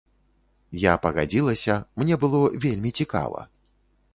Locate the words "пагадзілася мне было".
1.03-2.41